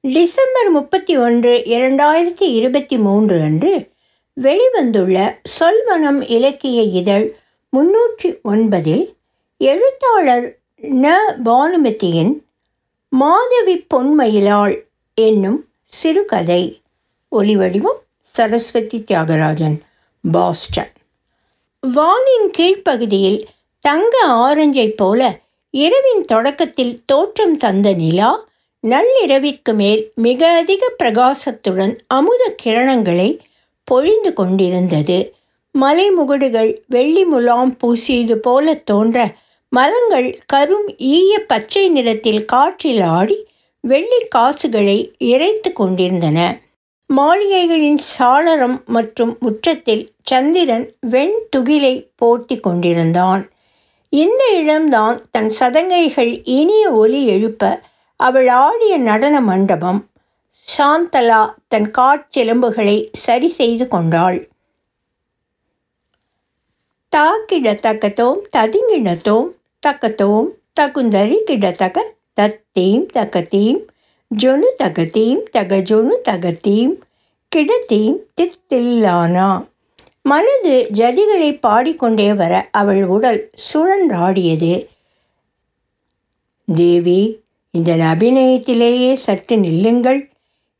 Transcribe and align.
December 0.00 0.70
முப்பத்தி 0.70 1.16
ஒன்று 1.16 1.62
இரண்டாயிரத்தி 1.64 2.42
இருபத்தி 2.42 2.98
மூன்று 2.98 3.40
அன்று 3.40 3.88
வெளிவந்துள்ள 4.42 5.38
சொல்வனம் 5.60 6.30
இலக்கிய 6.30 6.82
இதழ் 6.82 7.34
முன்னூற்றி 7.76 8.40
ஒன்பதில் 8.44 9.14
எழுத்தாளர் 9.58 10.58
ந. 10.82 11.16
பானுமதியின் 11.44 12.44
மாதவி 13.08 13.86
பொன்மயிலாள் 13.94 14.82
என்னும் 15.14 15.68
சிறுகதை. 15.84 16.80
ஒலிவடிவம் 17.32 18.00
சரஸ்வதி 18.20 18.98
தியாகராஜன் 18.98 19.80
பாஸ்டன். 20.32 20.92
வானின் 21.80 22.50
கீழ்ப்பகுதியில் 22.58 23.44
தங்க 23.80 24.18
ஆரஞ்சைப் 24.26 24.96
போல 24.96 25.38
இரவின் 25.70 26.24
தொடக்கத்தில் 26.24 27.02
தோற்றம் 27.06 27.56
தந்த 27.56 27.92
நிலா 27.92 28.47
நள்ளிரவிற்கு 28.84 29.72
மேல் 29.74 30.02
மிக 30.14 30.50
அதிக 30.52 30.92
பிரகாசத்துடன் 31.02 31.94
அமுத 32.06 32.42
கிரணங்களை 32.62 33.38
பொழிந்து 33.88 34.32
கொண்டிருந்தது. 34.32 35.18
மலைமுகடுகள் 35.74 36.70
வெள்ளி 36.86 37.24
முலாம் 37.24 37.72
பூசியது 37.80 38.36
போல 38.36 38.74
தோன்ற 38.74 39.26
மரங்கள் 39.72 40.28
கரும் 40.52 40.88
ஈய 40.96 41.32
பச்சை 41.46 41.88
நிறத்தில் 41.88 42.44
காற்றில் 42.44 43.00
ஆடி 43.00 43.38
வெள்ளி 43.80 44.20
காசுகளை 44.28 44.98
இறைத்து 45.18 45.72
கொண்டிருந்தன. 45.72 46.38
மாளிகைகளின் 47.10 48.00
சாளரம் 48.18 48.78
மற்றும் 48.86 49.36
முற்றத்தில் 49.40 50.04
சந்திரன் 50.22 50.86
வெண் 51.00 51.36
துகிலை 51.56 51.94
போட்டி 52.16 52.56
கொண்டிருந்தான். 52.60 53.42
இந்த 54.12 54.42
இடம்தான் 54.60 55.16
தன் 55.30 55.52
சதங்கைகள் 55.60 56.32
இனிய 56.44 56.84
ஒலி 56.92 57.26
எழுப்ப 57.26 57.80
அவள் 58.20 58.48
ஆடிய 58.48 58.94
நடன 58.98 59.40
மண்டபம் 59.40 60.00
சாந்தலா 60.68 61.42
தன் 61.68 61.88
காற்சிலம்புகளை 61.98 62.96
சரி 63.12 63.48
செய்து 63.48 63.88
கொண்டாள். 63.88 64.38
தாக்கிடத்தக்கத்தோம் 67.12 68.40
ததுங்கிடத்தோம் 68.56 69.48
தக்கத்தோம் 69.82 70.48
தகுந்தரி 70.80 71.38
கிடத்தக்க 71.46 71.98
தத்தீம் 72.40 73.06
தக்கத்தீம் 73.14 73.80
ஜொனு 74.30 74.68
தகத்தீம் 74.82 75.42
தகஜொனு 75.52 76.14
தகத்தீம் 76.28 76.94
கிடத்தீம் 77.52 78.18
தித்தில்லானா. 78.36 79.48
மனது 80.22 80.74
ஜதிகளை 80.92 81.50
பாடிக்கொண்டே 81.58 82.30
வர 82.34 82.54
அவள் 82.72 83.02
உடல் 83.04 83.40
சுழன்றாடியது. 83.66 84.74
தேவி 86.74 87.20
இந்த 87.70 87.94
அபிநயத்திலேயே 87.96 89.12
சற்று 89.12 89.56
நில்லுங்கள். 89.56 90.30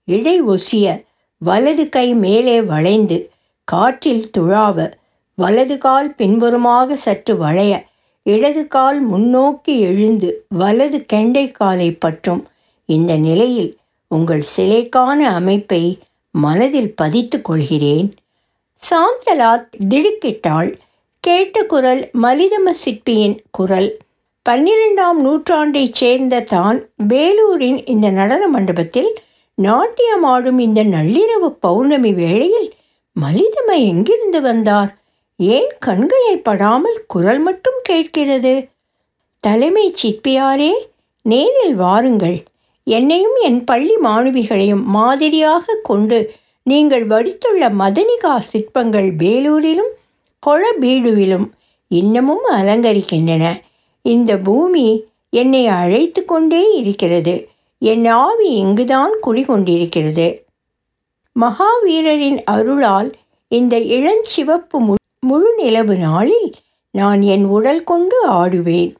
இடை 0.04 0.42
ஒசிய 0.42 1.04
வலது 1.38 1.88
கை 1.88 2.14
மேலே 2.14 2.62
வளைந்து 2.62 3.30
காற்றில் 3.64 4.30
துழாவ 4.38 4.92
வலது 5.34 5.78
கால் 5.78 6.14
பின்புறமாக 6.14 6.96
சற்று 6.96 7.36
வளைய 7.36 7.84
இடது 8.22 8.66
கால் 8.66 9.06
முன்னோக்கி 9.06 9.80
எழுந்து 9.80 10.44
வலது 10.48 11.04
கெண்டை 11.06 11.50
காலை 11.50 11.92
பற்றும் 11.92 12.46
இந்த 12.84 13.16
நிலையில் 13.16 13.76
உங்கள் 14.08 14.44
சிலைக்கான 14.56 15.18
அமைப்பை 15.34 15.98
மனதில் 16.30 16.94
பதித்து 16.94 17.42
கொள்கிறேன். 17.42 18.14
சாந்தலா 18.82 19.52
திடுக்கிட்டாள். 19.88 20.70
கேட்ட 21.20 21.62
குரல் 21.62 22.10
மலிதம 22.22 22.70
சிற்பியின் 22.70 23.42
குரல். 23.50 23.98
பன்னிரெண்டாம் 24.48 25.18
நூற்றாண்டைச் 25.24 25.98
சேர்ந்த 26.00 26.40
தான் 26.40 26.78
வேலூரின் 27.08 27.80
இந்த 27.86 28.10
நடன 28.10 28.42
மண்டபத்தில் 28.48 29.10
நாட்டியமாடும் 29.58 30.58
இந்த 30.58 30.80
நள்ளிரவு 30.84 31.48
பௌர்ணமி 31.64 32.12
வேளையில் 32.12 32.68
மலிதமை 33.16 33.76
எங்கிருந்து 33.88 34.40
வந்தார்? 34.40 34.90
ஏன் 35.36 35.68
கண்களில் 35.78 36.42
படாமல் 36.42 36.98
குரல் 37.06 37.38
மட்டும் 37.38 37.78
கேட்கிறது? 37.82 38.54
தலைமை 39.44 39.94
சிற்பியாரே 40.02 40.72
நேரில் 41.22 41.74
வாருங்கள். 41.74 42.38
என்னையும் 42.86 43.36
என் 43.42 43.64
பள்ளி 43.64 43.96
மாணவிகளையும் 43.96 44.84
மாதிரியாக 44.96 45.80
கொண்டு 45.82 46.18
நீங்கள் 46.62 47.06
வடித்துள்ள 47.06 47.70
மதனிகா 47.82 48.34
சிற்பங்கள் 48.50 49.10
வேலூரிலும் 49.10 49.92
கொளபீடுவிலும் 50.42 51.48
இன்னமும் 51.90 52.44
அலங்கரிக்கின்றன. 52.58 53.44
இந்த 54.08 54.32
பூமி 54.36 54.88
என்னை 55.32 55.62
அழைத்து 55.80 56.20
கொண்டே 56.24 56.62
இருக்கிறது. 56.76 57.34
என் 57.82 58.06
ஆவி 58.18 58.50
இங்குதான் 58.62 59.14
குடிகொண்டிருக்கிறது. 59.22 60.28
மகாவீரரின் 61.36 62.40
அருளால் 62.44 63.10
இந்த 63.48 63.74
இளஞ்சிவப்பு 63.96 64.78
மு 64.86 64.94
முழு 65.26 65.50
நிலவு 65.56 65.94
நாளில் 65.96 66.48
நான் 66.94 67.20
என் 67.34 67.44
உடல் 67.56 67.84
கொண்டு 67.84 68.18
ஆடுவேன். 68.32 68.92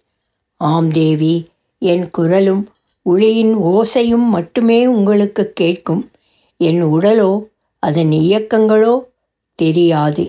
ஆம் 0.61 0.91
தேவி 0.91 1.35
என் 1.83 2.07
குரலும் 2.11 2.63
ஒளியின் 3.03 3.55
ஓசையும் 3.73 4.27
மட்டுமே 4.29 4.81
உங்களுக்கு 4.87 5.45
கேட்கும். 5.53 6.03
என் 6.61 6.83
உடலோ 6.95 7.31
அதன் 7.83 8.13
இயக்கங்களோ 8.25 8.95
தெரியாது. 9.59 10.25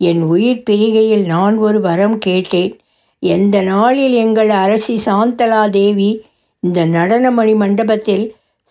என் 0.00 0.22
உயிர் 0.22 0.64
பிரிகையில் 0.70 1.24
நான் 1.24 1.56
ஒரு 1.56 1.78
வரம் 1.80 2.18
கேட்டேன். 2.18 2.74
எந்த 3.22 3.62
நாளில் 3.62 4.14
எங்கள் 4.14 4.48
அரசி 4.48 5.00
சாந்தலா 5.06 5.70
தேவி 5.70 6.10
இந்த 6.60 6.86
நடனமணி 6.86 7.54
மண்டபத்தில் 7.56 8.24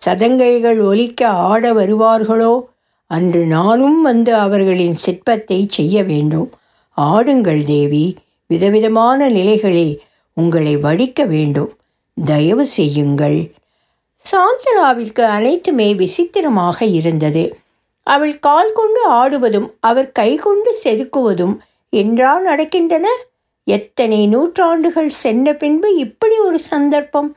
சதங்கைகள் 0.06 0.84
ஒலிக்க 0.84 1.28
ஆட 1.28 1.72
வருவார்களோ? 1.72 2.64
அன்று 3.10 3.44
நானும் 3.46 4.02
வந்து 4.02 4.34
அவர்களின் 4.34 4.96
சிற்பத்தை 5.06 5.66
செய்ய 5.68 6.02
வேண்டும். 6.02 6.48
ஆடுங்கள் 6.96 7.64
தேவி 7.64 8.16
விதவிதமான 8.46 9.28
நிலைகளில் 9.28 9.94
உங்களை 10.36 10.76
வடிக்க 10.76 11.26
வேண்டும். 11.26 11.70
தயவு 12.24 12.66
செய்யுங்கள். 12.66 13.38
சாந்தலாவிற்கு 14.24 15.20
அனைத்துமே 15.20 15.94
விசித்திரமாக 15.94 16.84
இருந்தது. 16.84 17.44
அவள் 18.06 18.38
கால் 18.38 18.72
கொண்டு 18.72 19.12
ஆடுவதும் 19.12 19.68
அவர் 19.80 20.12
கை 20.12 20.34
கொண்டு 20.36 20.70
செதுக்குவதும் 20.84 21.56
என்றா 21.92 22.32
நடக்கின்றன? 22.40 23.06
எத்தனை 23.68 24.20
நூற்றாண்டுகள் 24.26 25.10
சென்ற 25.22 25.48
பின்பு 25.54 25.88
இப்படி 25.96 26.36
ஒரு 26.38 26.58
சந்தர்ப்பம்? 26.72 27.30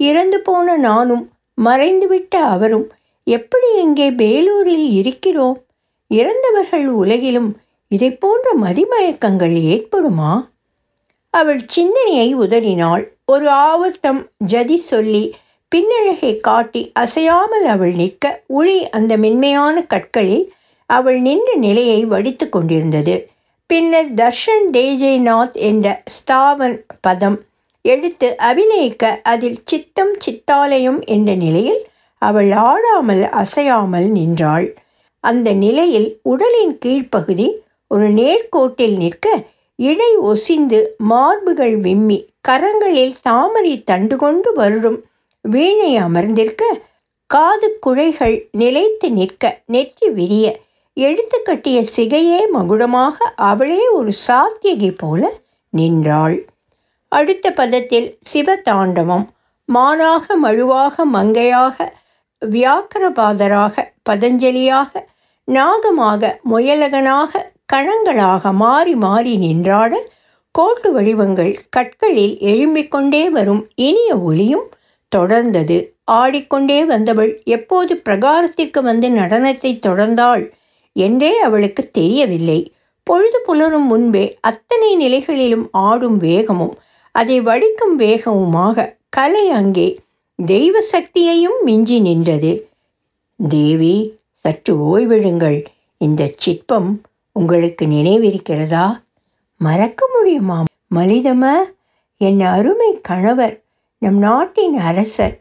இறந்து 0.00 0.38
போன 0.40 0.76
நானும் 0.76 1.24
மறைந்துவிட்ட 1.58 2.34
அவரும் 2.54 2.86
எப்படி 3.26 3.68
இங்கே 3.78 4.08
வேலூரில் 4.10 4.88
இருக்கிறோம்? 4.90 5.58
இறந்தவர்கள் 6.10 6.86
உலகிலும் 7.02 7.50
இதை 7.90 8.10
போன்ற 8.14 8.48
மதிமயக்கங்கள் 8.62 9.56
ஏற்படுமா? 9.72 10.32
அவள் 11.34 11.60
சிந்தனையை 11.66 12.28
உதறினாள். 12.34 13.04
ஒரு 13.24 13.46
ஆவர்த்தம் 13.68 14.20
ஜதி 14.46 14.78
சொல்லி 14.90 15.24
பின்னழகை 15.72 16.32
காட்டி 16.40 16.82
அசையாமல் 16.94 17.66
அவள் 17.66 17.94
நிற்க 17.94 18.24
உளி 18.58 18.78
அந்த 18.88 19.12
மென்மையான 19.16 19.76
கற்களில் 19.84 20.46
அவள் 20.90 21.18
நின்ற 21.20 21.50
நிலையை 21.66 22.00
வடித்து 22.04 22.46
கொண்டிருந்தது. 22.48 23.16
பின்னர் 23.70 24.10
தர்ஷன் 24.14 24.66
தேஜய்நாத் 24.72 25.56
என்ற 25.60 25.86
ஸ்தாவன் 26.04 26.76
பதம் 27.00 27.38
எடுத்து 27.84 28.28
அபிநயிக்க 28.38 29.10
அதில் 29.22 29.58
சித்தம் 29.64 30.14
சித்தாலயம் 30.24 31.00
என்ற 31.04 31.34
நிலையில் 31.34 31.82
அவள் 32.22 32.50
ஆடாமல் 32.52 33.24
அசையாமல் 33.32 34.08
நின்றாள். 34.10 34.66
அந்த 35.20 35.52
நிலையில் 35.52 36.08
உடலின் 36.22 36.74
கீழ்ப்பகுதி 36.84 37.48
ஒரு 37.90 38.08
நேர்கோட்டில் 38.10 38.96
நிற்க 38.96 39.26
இடை 39.78 40.16
ஒசிந்து 40.16 40.80
மார்புகள் 41.08 41.76
விம்மி 41.80 42.18
கரங்களில் 42.48 43.14
தாமரை 43.22 43.74
தண்டு 43.84 44.16
கொண்டு 44.16 44.52
வருடும் 44.56 44.98
வீணை 45.44 45.96
அமர்ந்திருக்க 45.96 46.64
காது 47.30 47.68
குழைகள் 47.86 48.36
நிலைத்து 48.52 49.10
நிற்க 49.10 49.44
நெற்றி 49.66 50.08
விரிய 50.08 50.46
எழுத்து 50.98 51.42
கட்டிய 51.42 51.78
சிகையே 51.96 52.40
மகுடமாக 52.54 53.16
அவளே 53.34 53.82
ஒரு 53.88 54.12
சாத்தியகி 54.26 54.90
போல 54.96 55.30
நின்றாள். 55.72 56.36
அடுத்த 57.08 57.50
பதத்தில் 57.50 58.08
சிவதாண்டவம் 58.32 59.26
மானாக 59.68 60.36
மழுவாக 60.42 61.04
மங்கையாக 61.12 61.86
வியாக்கரபாதராக 62.42 63.84
பதஞ்சலியாக 64.10 65.02
நாகமாக 65.48 66.30
முயலகனாக 66.50 67.42
கணங்களாக 67.72 68.52
மாறி 68.52 68.94
மாறி 68.94 69.36
நின்றாட 69.36 69.94
கோட்டு 70.54 70.92
வடிவங்கள் 70.92 71.54
கற்களில் 71.76 72.36
எழும்பிக்கொண்டே 72.52 73.24
வரும் 73.30 73.62
இனிய 73.74 74.10
ஒலியும் 74.18 74.68
தொடர்ந்தது. 75.16 75.76
ஆடிக்கொண்டே 76.12 76.78
வந்தவள் 76.84 77.32
எப்போது 77.44 77.94
பிரகாரத்திற்கு 78.04 78.80
வந்து 78.80 79.08
நடனத்தை 79.10 79.72
தொடர்ந்தாள்? 79.86 80.44
என்றே 81.04 81.32
அவளுக்கு 81.46 81.82
தெரியவில்லை. 81.90 82.60
பொழுது 83.06 83.38
புலரும் 83.46 83.88
முன்பே 83.90 84.24
அத்தனை 84.40 84.90
நிலைகளிலும் 84.96 85.66
ஆடும் 85.86 86.18
வேகமும் 86.18 86.74
அதை 87.14 87.36
வடிக்கும் 87.40 87.94
வேகமுமாக 87.98 88.86
கலை 89.16 89.44
அங்கே 89.50 89.88
தெய்வ 90.38 90.80
சக்தியையும் 90.92 91.58
மிஞ்சி 91.62 91.98
நின்றது. 92.00 92.52
தேவி 93.48 93.96
சற்று 94.42 94.74
ஓய்விடுங்கள். 94.88 95.58
இந்த 96.00 96.22
சிற்பம் 96.36 96.90
உங்களுக்கு 97.36 97.84
நினைவிருக்கிறதா? 97.86 98.86
மறக்க 99.60 100.02
முடியுமா 100.14 100.58
மலிதம? 100.94 101.44
என் 102.20 102.40
அருமை 102.56 102.90
கணவர் 103.08 103.56
நம் 104.02 104.18
நாட்டின் 104.18 104.76
அரசர் 104.88 105.34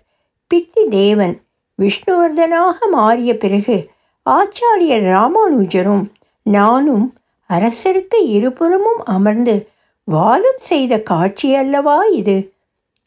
பித்தி 0.51 0.83
தேவன் 0.89 1.35
விஷ்ணுவர்தனாக 1.79 2.77
மாறிய 2.91 3.31
பிறகு 3.37 3.77
ஆச்சாரியர் 4.27 5.05
ராமானுஜரும் 5.05 6.11
நானும் 6.43 7.15
அரசருக்கு 7.49 8.15
இருபுறமும் 8.15 9.05
அமர்ந்து 9.05 9.69
வாதம் 10.03 10.57
செய்த 10.57 11.01
காட்சி 11.01 11.55
அல்லவா 11.55 12.03
இது? 12.03 12.53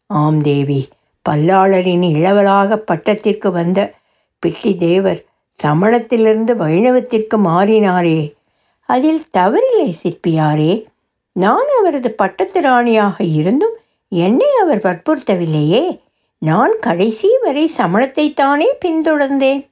ஆம் 0.06 0.40
தேவி 0.40 0.88
பல்லாளரின் 1.28 2.02
இளவலாக 2.02 2.84
பட்டத்திற்கு 2.92 3.50
வந்த 3.50 3.92
பிட்டி 4.46 4.76
தேவர் 4.76 5.24
சமணத்திலிருந்து 5.62 6.56
வைணவத்திற்கு 6.56 7.36
மாறினாரே. 7.36 8.34
அதில் 8.84 9.24
தவறில்லை 9.36 9.92
சிற்பியாரே. 10.02 10.84
நான் 11.32 11.68
அவரது 11.78 12.10
பட்டத்து 12.10 12.60
ராணியாக 12.60 13.24
இருந்தும் 13.24 13.76
என்னை 14.08 14.46
அவர் 14.62 14.78
வற்புறுத்தவில்லையே. 14.78 16.00
நான் 16.38 16.72
கடைசி 16.80 17.28
வரை 17.40 17.70
சமணத்தைத்தானே 17.76 18.66
பின்தொடர்ந்தேன். 18.84 19.69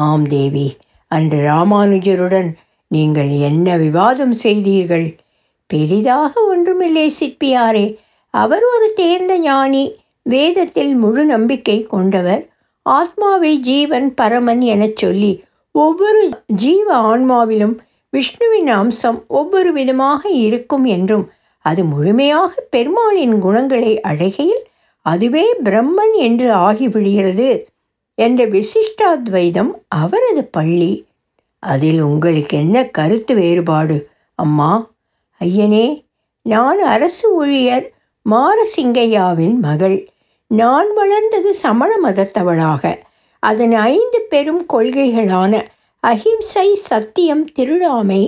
ஆம் 0.00 0.26
தேவி 0.26 0.66
அன்று 1.10 1.38
ராமானுஜருடன் 1.46 2.50
நீங்கள் 2.90 3.30
என்ன 3.40 3.76
விவாதம் 3.76 4.34
செய்தீர்கள்? 4.42 5.06
பெரிதாக 5.70 6.32
ஒன்றுமில்லை 6.42 7.06
சிற்பியாரே. 7.20 7.86
அவர் 8.34 8.64
ஒரு 8.64 8.88
தேர்ந்த 8.94 9.32
ஞானி 9.38 9.84
வேதத்தில் 10.26 10.92
முழு 10.94 11.22
நம்பிக்கை 11.24 11.78
கொண்டவர். 11.86 12.42
ஆத்மாவை 12.86 13.52
ஜீவன் 13.60 14.08
பரமன் 14.14 14.62
எனச் 14.66 14.96
சொல்லி 14.96 15.32
ஒவ்வொரு 15.74 16.22
ஜீவ 16.56 16.88
ஆன்மாவிலும் 17.12 17.74
விஷ்ணுவின் 18.12 18.70
அம்சம் 18.72 19.18
ஒவ்வொரு 19.30 19.70
விதமாக 19.72 20.22
இருக்கும் 20.38 20.86
என்றும் 20.86 21.26
அது 21.64 21.82
முழுமையாக 21.84 22.52
பெருமாளின் 22.70 23.36
குணங்களை 23.38 23.92
அழகையில் 24.00 24.62
அதுவே 25.06 25.44
பிரம்மன் 25.64 26.14
என்று 26.18 26.48
ஆகிவிடுகிறது 26.62 27.48
என்ற 28.20 28.46
விசிஷ்டாத்வைதம் 28.46 29.70
அவரது 29.88 30.44
பள்ளி. 30.44 30.92
அதில் 31.58 32.00
உங்களுக்கு 32.00 32.58
என்ன 32.58 32.86
கருத்து 32.86 33.34
வேறுபாடு? 33.34 33.96
அம்மா 34.34 34.90
ஐயனே 35.40 36.04
நான் 36.42 36.80
அரசு 36.80 37.26
ஊழியர் 37.34 37.86
மாரசிங்கையாவின் 38.30 39.56
மகள். 39.58 39.98
நான் 40.46 40.94
வளர்ந்தது 40.94 41.54
சமண 41.54 41.92
மதத்தவளாக. 42.04 42.98
அதன் 43.38 43.74
ஐந்து 43.74 44.20
பெரும் 44.28 44.64
கொள்கைகளான 44.72 45.52
அஹிம்சை 46.00 46.74
சத்தியம் 46.74 47.44
திருடாமை 47.58 48.22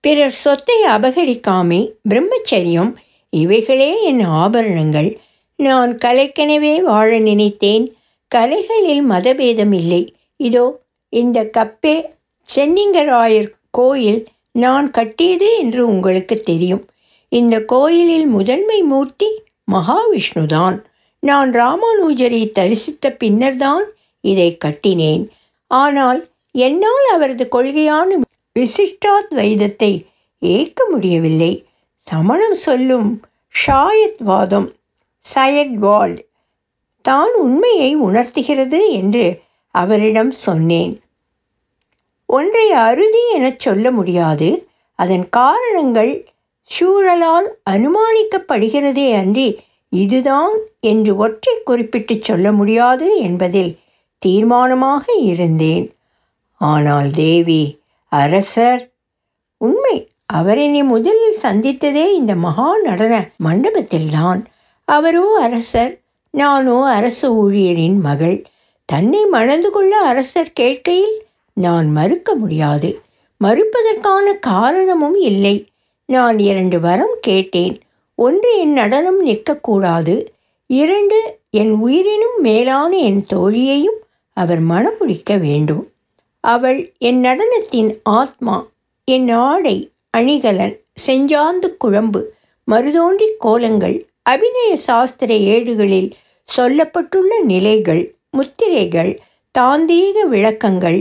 பிறர் 0.00 0.36
சொத்தை 0.44 0.78
அபகரிக்காமை 0.86 1.80
பிரம்மச்சரியம் 2.08 2.94
இவைகளே 3.30 3.90
என் 4.02 4.22
ஆபரணங்கள். 4.42 5.10
நான் 5.56 5.92
கலைக்கெனவே 6.04 6.74
வாழ 6.80 7.18
நினைத்தேன். 7.18 7.86
கலைகளில் 8.28 9.04
மதபேதம் 9.10 9.72
இல்லை 9.72 10.02
இதோ 10.36 10.64
இந்த 11.12 11.38
கப்பே 11.56 11.96
சென்னிங்கராயர் 12.48 13.50
கோயில் 13.70 14.20
நான் 14.52 14.86
கட்டியது 14.90 15.48
என்று 15.58 15.80
உங்களுக்கு 15.86 16.36
தெரியும். 16.40 16.84
இந்த 17.32 17.54
கோயிலில் 17.64 18.26
முதன்மை 18.26 18.78
மூர்த்தி 18.82 19.28
மகாவிஷ்ணுதான். 19.72 20.76
நான் 21.22 21.50
ராமானுஜரை 21.52 22.42
தரிசித்த 22.58 23.10
பின்னர்தான் 23.12 23.86
இதை 24.24 24.48
கட்டினேன். 24.64 25.24
ஆனால் 25.70 26.20
என்னால் 26.54 27.06
அவரது 27.14 27.44
கொள்கையான 27.48 28.18
விசிஷ்டாத்வைதத்தை 28.56 29.92
ஏற்க 30.42 30.86
முடியவில்லை. 30.90 31.52
சமணம் 32.06 32.58
சொல்லும் 32.66 33.10
ஷாயத்வாதம் 33.54 34.68
சயட்வால்ட் 35.24 36.20
தான் 37.10 37.32
உண்மையை 37.44 37.90
உணர்த்துகிறது 38.06 38.80
என்று 39.00 39.26
அவரிடம் 39.74 40.32
சொன்னேன். 40.46 40.94
ஒன்றை 42.28 42.66
அறுதி 42.86 43.22
எனச் 43.36 43.62
சொல்ல 43.66 43.90
முடியாது. 43.90 44.48
அதன் 44.98 45.26
காரணங்கள் 45.38 46.12
சூழலால் 46.70 47.48
அனுமானிக்கப்படுகிறதே 47.70 49.08
அன்றி 49.20 49.48
இதுதான் 49.92 50.54
என்று 50.90 51.12
ஒற்றை 51.16 51.54
குறிப்பிட்டு 51.64 52.14
சொல்ல 52.20 52.46
முடியாது 52.52 53.06
என்பதில் 53.26 53.72
தீர்மானமாக 54.22 55.04
இருந்தேன். 55.30 55.86
ஆனால் 56.60 57.10
தேவி 57.20 57.62
அரசர் 58.12 58.82
உண்மை 59.60 59.96
அவர் 60.38 60.58
என்னை 60.58 60.82
முதலில் 60.92 61.40
சந்தித்ததே 61.42 62.06
இந்த 62.20 62.32
மகா 62.44 62.68
நடன 62.86 63.14
மண்டபத்தில்தான். 63.44 64.40
அவரோ 64.88 65.26
அரசர் 65.46 65.94
நானோ 66.30 66.86
அரசு 66.86 67.50
ஊழியரின் 67.50 68.00
மகள். 68.00 68.44
தன்னை 68.84 69.24
மணந்து 69.24 69.70
கொள்ள 69.70 69.96
அரசர் 69.96 70.52
கேட்கையில் 70.60 71.16
நான் 71.52 71.90
மறுக்க 71.90 72.34
முடியாது. 72.34 73.00
மறுப்பதற்கான 73.44 74.38
காரணமும் 74.40 75.16
இல்லை. 75.16 75.66
நான் 76.04 76.38
இரண்டு 76.38 76.80
வரம் 76.80 77.16
கேட்டேன். 77.20 77.80
ஒன்று 78.14 78.58
என் 78.58 78.72
நடனம் 78.72 79.26
நிற்கக்கூடாது. 79.26 80.26
இரண்டு 80.66 81.38
என் 81.50 81.72
உயிரினும் 81.72 82.40
மேலான 82.40 82.96
என் 82.96 83.26
தோழியையும் 83.34 83.98
அவர் 84.32 84.62
மணமுடிக்க 84.62 85.38
வேண்டும். 85.38 85.90
அவள் 86.40 86.92
என் 86.98 87.24
நடனத்தின் 87.24 87.98
ஆத்மா 88.02 88.66
என் 89.04 89.28
ஆடை 89.28 89.90
அணிகலன் 90.10 90.80
செஞ்சாந்து 91.06 91.76
குழம்பு 91.76 92.32
மருதோன்றி 92.70 93.28
கோலங்கள் 93.38 94.07
அபிநய 94.28 94.72
சாஸ்திர 94.76 95.30
ஏடுகளில் 95.46 96.10
சொல்லப்பட்டுள்ள 96.48 97.32
நிலைகள் 97.44 98.02
முத்திரைகள் 98.30 99.12
தாந்தீக 99.54 100.24
விளக்கங்கள் 100.24 101.00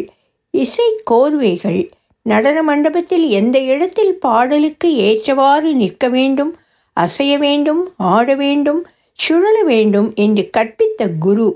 இசை 0.53 0.89
கோர்வைகள் 1.11 1.81
நடன 2.25 2.57
மண்டபத்தில் 2.63 3.25
எந்த 3.29 3.57
இடத்தில் 3.63 4.15
பாடலுக்கு 4.17 4.95
ஏற்றவாறு 5.07 5.69
நிற்க 5.73 6.05
வேண்டும் 6.09 6.51
அசைய 6.97 7.33
வேண்டும் 7.37 7.81
ஆட 8.13 8.35
வேண்டும் 8.35 8.81
சுழல 9.19 9.57
வேண்டும் 9.63 10.09
என்று 10.15 10.49
கற்பித்த 10.57 11.09
குரு 11.19 11.47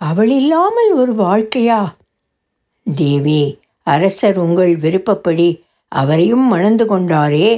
அவள் 0.00 0.30
இல்லாமல் 0.30 0.90
ஒரு 0.92 1.12
வாழ்க்கையா? 1.14 1.80
தேவி 2.86 3.42
அரசர் 3.86 4.38
உங்கள் 4.38 4.76
விருப்பப்படி 4.76 5.48
அவரையும் 5.92 6.46
மணந்து 6.46 6.84
கொண்டாரே. 6.84 7.50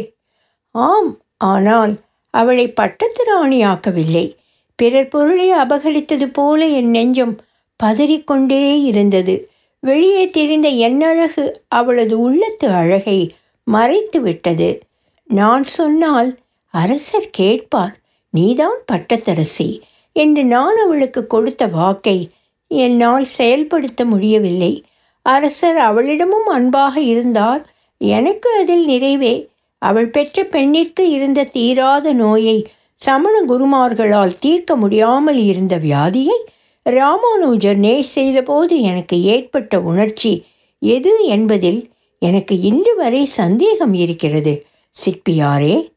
ஆம் 0.74 1.10
ஆனால் 1.44 1.94
அவளை 2.30 2.72
பட்டத்து 2.72 3.24
ராணியாக்கவில்லை 3.24 4.34
பிறர் 4.74 5.08
பொருளை 5.08 5.52
அபகரித்தது 5.52 6.26
போல 6.32 6.66
என் 6.66 6.90
நெஞ்சம் 6.90 7.38
பதறிக்கொண்டே 7.84 8.82
இருந்தது. 8.82 9.50
வெளியே 9.80 10.26
தெரிந்த 10.26 10.68
என்னழகு 10.68 11.52
அவளது 11.68 12.20
உள்ளத்து 12.20 12.68
அழகை 12.68 13.34
மறைத்து 13.64 14.20
விட்டது. 14.20 14.80
நான் 15.24 15.62
சொன்னால் 15.62 16.38
அரசர் 16.70 17.30
கேட்பார் 17.30 17.94
நீதான் 18.30 18.78
பட்டத்தரசி 18.92 19.80
என்று 20.12 20.44
நான் 20.44 20.76
அவளுக்கு 20.76 21.26
கொடுத்த 21.26 21.66
வாக்கை 21.66 22.30
என்னால் 22.68 23.24
செயல்படுத்த 23.24 24.04
முடியவில்லை. 24.04 24.84
அரசர் 25.22 25.76
அவளிடமும் 25.76 26.48
அன்பாக 26.48 27.00
இருந்தார். 27.00 27.72
எனக்கு 27.98 28.50
அதில் 28.60 28.84
நிறைவே 28.84 29.48
அவள் 29.78 30.08
பெற்ற 30.08 30.44
பெண்ணிற்கு 30.44 31.10
இருந்த 31.10 31.44
தீராத 31.44 32.12
நோயை 32.12 32.66
சமண 32.94 33.44
குருமார்களால் 33.48 34.38
தீர்க்க 34.38 34.76
முடியாமல் 34.76 35.44
இருந்த 35.44 35.78
வியாதியை 35.78 36.38
ராமானுஜர் 36.82 37.76
நேர் 37.76 38.04
செய்தபோது 38.04 38.80
எனக்கு 38.80 39.22
ஏற்பட்ட 39.22 39.80
உணர்ச்சி 39.80 40.44
எது 40.78 41.24
என்பதில் 41.24 41.90
எனக்கு 42.18 42.60
இன்று 42.60 42.96
வரை 42.96 43.24
சந்தேகம் 43.24 43.94
இருக்கிறது. 43.94 44.66
சிற்பியாரே 44.94 45.92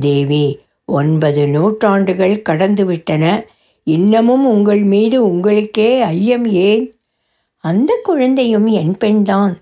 தேவி 0.00 0.58
ஒன்பது 0.84 1.46
நூற்றாண்டுகள் 1.46 2.42
கடந்துவிட்டன. 2.48 3.44
இன்னமும் 3.82 4.46
உங்கள் 4.46 4.82
மீது 4.82 5.22
உங்களுக்கே 5.22 6.00
ஐயம் 6.00 6.46
ஏன்? 6.46 6.96
அந்த 7.58 8.00
குழந்தையும் 8.02 8.66
என் 8.66 8.96
பெண்தான். 8.96 9.54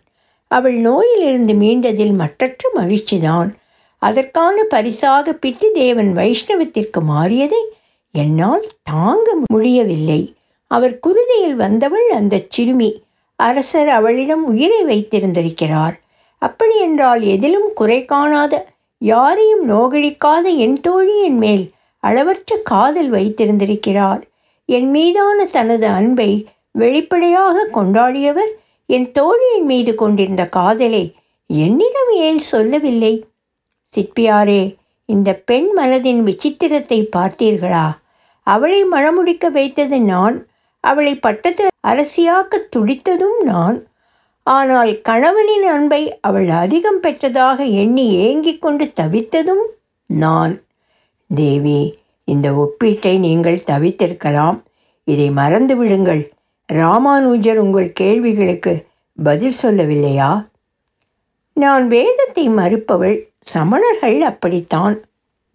அவள் 0.47 0.75
நோயிலிருந்து 0.75 1.55
மீண்டதில் 1.55 2.15
மற்றற்ற 2.15 2.71
மகிழ்ச்சிதான். 2.75 3.51
அதற்கான 3.99 4.65
பரிசாக 4.65 5.33
பிட்டு 5.33 5.71
தேவன் 5.73 6.17
வைஷ்ணவத்திற்கு 6.17 7.01
மாறியதை 7.09 7.63
என்னால் 8.13 8.65
தாங்க 8.83 9.37
முடியவில்லை. 9.47 10.35
அவர் 10.67 10.99
குருதியில் 10.99 11.55
வந்தவள் 11.55 12.09
அந்த 12.11 12.43
சிறுமி. 12.49 13.03
அரசர் 13.37 13.89
அவளிடம் 13.89 14.45
உயிரை 14.45 14.85
வைத்திருந்திருக்கிறார். 14.85 15.95
அப்படியென்றால் 16.39 17.23
எதிலும் 17.23 17.73
குறை 17.75 18.05
காணாத 18.05 18.67
யாரையும் 18.99 19.71
நோகழிக்காத 19.71 20.57
என் 20.57 20.81
தோழியின் 20.81 21.39
மேல் 21.39 21.71
அளவற்ற 22.01 22.57
காதல் 22.57 23.11
வைத்திருந்திருக்கிறார். 23.11 24.23
என் 24.67 24.91
மீதான 24.91 25.45
தனது 25.45 25.87
அன்பை 25.87 26.49
வெளிப்படையாக 26.71 27.69
கொண்டாடியவர் 27.75 28.53
என் 28.87 29.13
தோழியின் 29.13 29.65
மீது 29.65 29.95
கொண்டிருந்த 29.95 30.49
காதலை 30.49 31.15
என்னிடம் 31.47 32.13
ஏன் 32.13 32.39
சொல்லவில்லை? 32.39 33.25
சிற்பியாரே 33.97 34.77
இந்த 35.07 35.35
பெண் 35.35 35.79
மனதின் 35.79 36.23
விசித்திரத்தை 36.23 37.09
பார்த்தீர்களா? 37.17 37.97
அவளை 38.41 38.85
மணமுடிக்க 38.85 39.51
வைத்தது 39.51 40.01
நான் 40.01 40.47
அவளை 40.81 41.19
பட்டத்து 41.19 41.67
அரசியாக்க 41.89 42.69
துடித்ததும் 42.77 43.43
நான். 43.43 43.87
ஆனால் 44.43 45.01
கணவனின் 45.01 45.63
அன்பை 45.63 46.19
அவள் 46.21 46.49
அதிகம் 46.49 47.03
பெற்றதாக 47.03 47.71
எண்ணி 47.71 48.15
ஏங்கிக் 48.15 48.63
கொண்டு 48.63 48.85
தவித்ததும் 49.01 49.65
நான். 50.07 50.63
தேவி 51.29 51.95
இந்த 52.25 52.53
ஒப்பீட்டை 52.53 53.19
நீங்கள் 53.19 53.65
தவித்திருக்கலாம். 53.67 54.63
இதை 55.05 55.31
மறந்து 55.31 55.77
விடுங்கள். 55.77 56.34
ராமானுஜர் 56.69 57.57
உங்கள் 57.57 57.93
கேள்விகளுக்கு 57.93 58.87
பதில் 59.23 59.59
சொல்லவில்லையா? 59.63 60.47
நான் 61.53 61.89
வேதத்தை 61.89 62.49
மறுப்பவள் 62.49 63.17
சமணர்கள் 63.55 64.21
அப்படித்தான். 64.21 65.05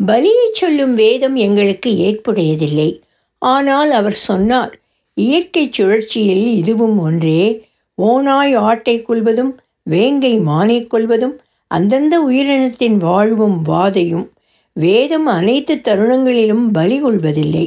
பலியை 0.06 0.48
சொல்லும் 0.51 0.96
வேதம் 0.96 1.36
எங்களுக்கு 1.36 1.89
ஏற்புடையதில்லை. 2.00 3.01
ஆனால் 3.38 3.92
அவர் 3.92 4.13
சொன்னார் 4.13 4.80
இயற்கை 5.13 5.70
சுழற்சியில் 5.72 6.46
இதுவும் 6.56 6.98
ஒன்றே. 7.00 7.66
ஓனாய் 7.98 8.56
ஆட்டை 8.56 9.01
கொள்வதும் 9.01 9.60
வேங்கை 9.84 10.39
மானை 10.39 10.88
கொள்வதும் 10.88 11.42
அந்தந்த 11.68 12.16
உயிரினத்தின் 12.28 12.98
வாழ்வும் 12.98 13.66
வாதையும் 13.66 14.28
வேதம் 14.74 15.25
அனைத்து 15.25 15.75
தருணங்களிலும் 15.75 16.66
பலி 16.72 17.01
கொள்வதில்லை. 17.01 17.66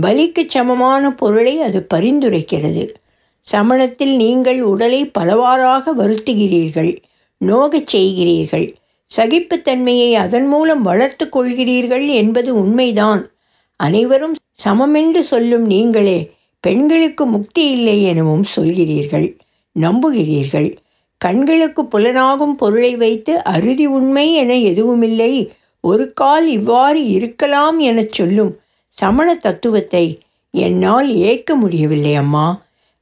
பலிக்கு 0.00 0.44
சமமான 0.48 1.10
பொருளை 1.14 1.60
அது 1.60 1.86
பரிந்துரைக்கிறது. 1.94 2.84
சமணத்தில் 3.46 4.16
நீங்கள் 4.16 4.60
உடலை 4.62 5.00
பலவாறாக 5.18 5.94
வருத்துகிறீர்கள் 5.94 6.92
நோகச் 7.40 7.96
செய்கிறீர்கள் 7.96 8.66
சகிப்புத்தன்மையை 9.10 10.12
அதன் 10.14 10.46
மூலம் 10.46 10.82
வளர்த்து 10.82 11.24
கொள்கிறீர்கள் 11.26 12.06
என்பது 12.06 12.50
உண்மைதான். 12.54 13.22
அனைவரும் 13.76 14.34
சமமென்று 14.64 15.20
சொல்லும் 15.20 15.66
நீங்களே 15.66 16.18
பெண்களுக்கு 16.60 17.26
முக்தி 17.26 17.64
இல்லை 17.70 18.02
எனவும் 18.02 18.44
சொல்கிறீர்கள் 18.56 19.28
நம்புகிறீர்கள். 19.76 20.68
கண்களுக்கு 21.20 21.82
புலனாகும் 21.82 22.56
பொருளை 22.56 22.96
வைத்து 22.96 23.32
அறுதி 23.44 23.86
உண்மை 23.86 24.34
என 24.34 24.54
எதுவுமில்லை 24.70 25.32
ஒரு 25.80 26.04
கால் 26.12 26.46
இவ்வாறு 26.48 27.00
இருக்கலாம் 27.06 27.78
எனச் 27.78 28.12
சொல்லும் 28.12 28.52
சமண 28.98 29.28
தத்துவத்தை 29.34 30.04
என்னால் 30.54 31.08
ஏற்க 31.14 31.54
முடியவில்லை 31.54 32.14
அம்மா 32.14 32.46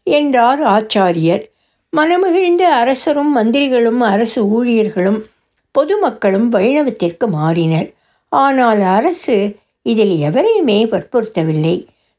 என்றார் 0.07 0.63
ஆச்சாரியர். 0.67 1.45
மனமகிழ்ந்த 1.93 2.65
அரசரும் 2.81 3.33
மந்திரிகளும் 3.37 4.01
அரசு 4.13 4.41
ஊழியர்களும் 4.55 5.21
பொதுமக்களும் 5.75 6.49
வைணவத்திற்கு 6.53 7.27
மாறினர். 7.37 7.89
ஆனால் 8.33 8.83
அரசு 8.99 9.37
இதில் 9.87 10.15
எவரையுமே 10.29 10.79
வற்புறுத்தவில்லை. 10.89 11.77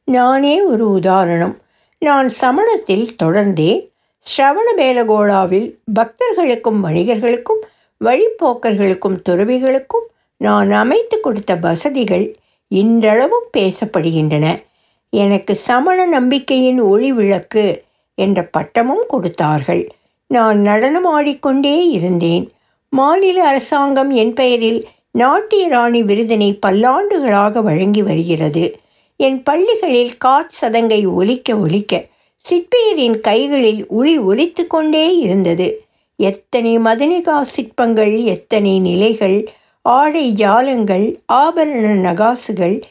நானே 0.08 0.56
ஒரு 0.62 0.86
உதாரணம். 0.90 1.56
நான் 2.02 2.30
சமணத்தில் 2.42 3.08
தொடர்ந்தேன். 3.24 3.82
ஸ்ரவணபேலகோளாவில் 4.26 5.68
பக்தர்களுக்கும் 5.94 6.80
வணிகர்களுக்கும் 6.86 7.62
வழிப்போக்கர்களுக்கும் 8.02 9.18
துறவிகளுக்கும் 9.30 10.08
நான் 10.42 10.72
அமைத்து 10.72 11.18
கொடுத்த 11.20 11.52
வசதிகள் 11.56 12.26
இன்றளவும் 12.68 13.48
பேசப்படுகின்றன. 13.58 14.64
எனக்கு 15.10 15.56
சமண 15.56 16.06
நம்பிக்கையின் 16.06 16.80
ஒளி 16.80 17.12
விளக்கு 17.12 17.84
என்ற 18.16 18.44
பட்டமும் 18.44 19.06
கொடுத்தார்கள். 19.08 19.90
நான் 20.28 20.60
நடனம் 20.60 21.06
ஆடிக்கொண்டே 21.06 21.90
இருந்தேன். 21.90 22.52
மாநில 22.90 23.48
அரசாங்கம் 23.48 24.12
என் 24.12 24.34
பெயரில் 24.34 24.88
நாட்டிய 25.12 25.68
ராணி 25.68 26.04
விருதினை 26.04 26.60
பல்லாண்டுகளாக 26.66 27.62
வழங்கி 27.62 28.02
வருகிறது. 28.02 28.80
என் 29.18 29.44
பள்ளிகளில் 29.44 30.18
காட் 30.18 30.52
சதங்கை 30.62 31.14
ஒலிக்க 31.14 31.58
ஒலிக்க 31.58 32.06
சிற்பியரின் 32.50 33.20
கைகளில் 33.20 33.88
ஒளி 33.88 34.20
ஒலித்து 34.20 34.68
கொண்டே 34.68 35.18
இருந்தது. 35.18 35.86
எத்தனை 36.16 36.78
மதனிகா 36.78 37.42
சிற்பங்கள் 37.42 38.24
எத்தனை 38.24 38.80
நிலைகள் 38.80 39.52
ஆடை 39.86 40.34
ஜாலங்கள் 40.34 41.20
ஆபரண 41.34 41.88
நகாசுகள் 42.06 42.82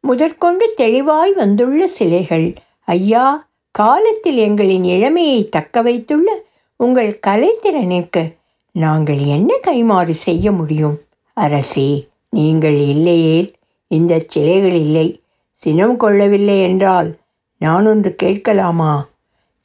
முதற்கொண்டு 0.00 0.72
தெளிவாய் 0.76 1.32
வந்துள்ள 1.32 1.86
சிலைகள். 1.86 2.54
ஐயா 2.84 3.48
காலத்தில் 3.70 4.38
எங்களின் 4.38 4.84
இளமையை 4.84 5.48
தக்க 5.48 5.82
வைத்துள்ள 5.82 6.44
உங்கள் 6.76 7.18
கலைத்திறனிற்கு 7.26 8.36
நாங்கள் 8.72 9.18
என்ன 9.18 9.54
கைமாறு 9.66 10.10
செய்ய 10.10 10.52
முடியும்? 10.52 11.00
அரசே 11.36 12.08
நீங்கள் 12.30 12.76
இல்லையேல் 12.76 13.52
இந்த 13.88 14.22
சிலைகள் 14.26 14.72
இல்லை. 14.72 15.22
சினம் 15.52 15.96
கொள்ளவில்லை 15.96 16.62
என்றால் 16.62 17.16
நான் 17.58 17.86
ஒன்று 17.86 18.14
கேட்கலாமா? 18.14 19.08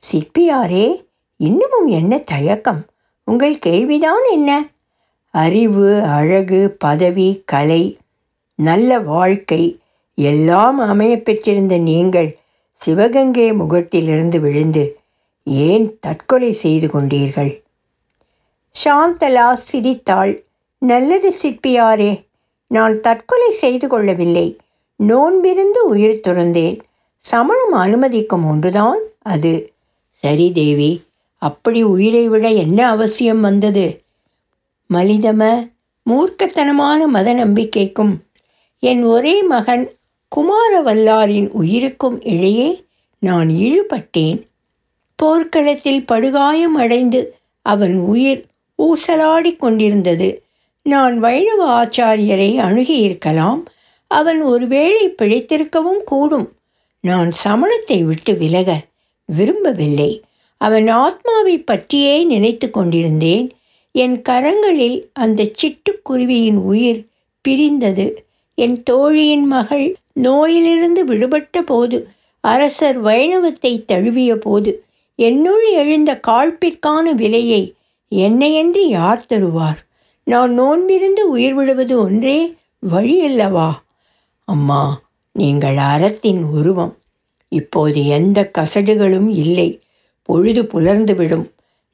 சிற்பியாரே 0.04 1.06
இன்னமும் 1.38 1.88
என்ன 1.88 2.18
தயக்கம்? 2.18 2.82
உங்கள் 3.24 3.60
கேள்விதான் 3.60 4.26
என்ன? 4.32 4.70
அறிவு 5.30 6.02
அழகு 6.02 6.76
பதவி 6.80 7.44
கலை 7.46 7.98
நல்ல 8.56 9.00
வாழ்க்கை 9.00 9.80
எல்லாம் 10.16 10.80
அமைய 10.80 11.22
பெற்றிருந்த 11.22 11.78
நீங்கள் 11.78 12.38
சிவகங்கை 12.72 13.52
முகட்டிலிருந்து 13.52 14.40
விழுந்து 14.40 14.98
ஏன் 15.44 16.00
தற்கொலை 16.00 16.52
செய்து 16.52 16.88
கொண்டீர்கள்? 16.88 17.64
சாந்தலா 18.86 19.54
சிரித்தாள். 19.54 20.44
நல்லது 20.80 21.34
சிற்பியாரே 21.44 22.26
நான் 22.68 23.02
தற்கொலை 23.02 23.52
செய்து 23.52 23.88
கொள்ளவில்லை. 23.88 24.58
நோன்பிருந்து 25.00 25.82
உயிர் 25.86 26.20
துறந்தேன். 26.28 26.80
சமணம் 27.18 27.74
அனுமதிக்கும் 27.74 28.46
ஒன்றுதான் 28.50 29.00
அது. 29.22 29.74
சரி 30.10 30.52
தேவி 30.52 31.02
அப்படி 31.42 31.84
உயிரை 31.84 32.28
விட 32.28 32.48
என்ன 32.48 32.90
அவசியம் 32.90 33.42
வந்தது? 33.42 34.06
மலிதம 34.94 35.72
மூர்க்கத்தனமான 36.10 37.06
மத 37.08 37.34
நம்பிக்கைக்கும் 37.34 38.16
என் 38.80 39.04
ஒரே 39.04 39.44
மகன் 39.44 39.98
குமாரவல்லாரின் 40.36 41.50
உயிருக்கும் 41.50 42.22
இடையே 42.22 42.86
நான் 43.20 43.48
ஈடுபட்டேன் 43.48 44.46
போர்க்களத்தில் 45.16 46.06
படுகாயம் 46.06 46.76
அடைந்து 46.76 47.36
அவன் 47.62 47.96
உயிர் 47.96 48.46
ஊசலாடி 48.78 49.56
கொண்டிருந்தது. 49.56 50.44
நான் 50.82 51.20
வைணவ 51.20 51.84
ஆச்சாரியரை 51.84 52.60
அணுகியிருக்கலாம் 52.60 53.64
அவன் 54.08 54.42
ஒருவேளை 54.42 55.16
பிழைத்திருக்கவும் 55.22 56.04
கூடும். 56.06 56.56
நான் 57.00 57.32
சமணத்தை 57.44 58.04
விட்டு 58.04 58.36
விலக 58.36 58.86
விரும்பவில்லை. 59.26 60.24
அவன் 60.58 60.88
ஆத்மாவை 60.88 61.58
பற்றியே 61.58 62.24
நினைத்து 62.24 62.70
கொண்டிருந்தேன். 62.70 63.57
என் 64.02 64.22
கரங்களில் 64.30 64.98
அந்த 65.14 65.42
சிட்டுக்குருவியின் 65.60 66.60
உயிர் 66.72 67.00
பிரிந்தது. 67.42 68.06
என் 68.58 68.84
தோழியின் 68.84 69.46
மகள் 69.46 69.88
நோயிலிருந்து 70.14 71.06
விடுபட்ட 71.06 71.62
போது 71.62 71.98
அரசர் 72.44 73.00
வைணவத்தை 73.04 73.86
தழுவிய 73.86 74.36
போது 74.36 74.72
என்னுள் 75.20 75.66
எழுந்த 75.72 76.20
காழ்ப்பிற்கான 76.28 77.14
விலையை 77.16 77.64
என்னையென்று 78.12 78.84
யார் 78.88 79.26
தருவார்? 79.30 79.82
நான் 80.24 80.60
நோன்பிருந்து 80.60 81.24
உயிர் 81.28 81.54
விடுவது 81.54 81.96
ஒன்றே 82.00 82.56
வழியல்லவா? 82.90 83.70
அம்மா 84.48 84.84
நீங்கள் 85.34 85.78
அறத்தின் 85.78 86.44
உருவம். 86.44 86.96
இப்போது 87.52 88.00
எந்த 88.08 88.52
கசடுகளும் 88.58 89.30
இல்லை. 89.36 89.70
பொழுது 90.30 90.64
புலர்ந்துவிடும். 90.64 91.48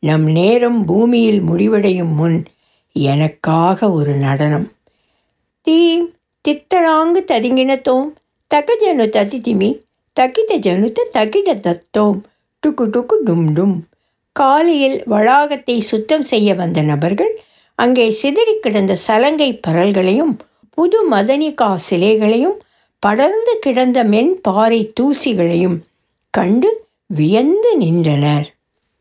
நம் 0.04 0.24
நேரம் 0.24 0.86
பூமியில் 0.86 1.42
முடிவடையும் 1.42 2.14
முன் 2.14 2.46
எனக்காக 2.92 3.92
ஒரு 3.92 4.14
நடனம். 4.16 4.72
தீம் 5.62 6.08
தித்தழாங்கு 6.46 7.22
ததிங்கினத்தோம் 7.32 8.10
தகஜனு 8.52 9.06
ததிதிமி 9.18 9.70
தகித 10.18 10.58
ஜனுத்த 10.66 11.06
தகிட 11.14 11.54
தத்தோம் 11.68 12.20
டுக்கு 12.60 12.86
டுக்கு 12.90 13.16
டும் 13.24 13.54
டும். 13.54 13.76
காலையில் 14.32 15.04
வளாகத்தை 15.06 15.80
சுத்தம் 15.80 16.22
செய்ய 16.22 16.56
வந்த 16.56 16.82
நபர்கள் 16.82 17.42
அங்கே 17.76 18.12
சிதறி 18.12 18.60
கிடந்த 18.60 18.96
சலங்கை 18.96 19.60
பரல்களையும் 19.68 20.34
புது 20.70 21.00
மதனிகா 21.12 21.76
சிலைகளையும் 21.90 22.58
படர்ந்து 23.00 23.54
கிடந்த 23.60 24.04
மென் 24.04 24.40
பாறை 24.42 24.94
தூசிகளையும் 25.00 25.78
கண்டு 26.30 26.70
வியந்து 27.06 27.78
நின்றனர். 27.78 28.53